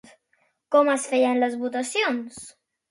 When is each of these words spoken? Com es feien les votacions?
Com 0.75 0.89
es 0.95 1.05
feien 1.13 1.39
les 1.45 1.61
votacions? 1.63 2.45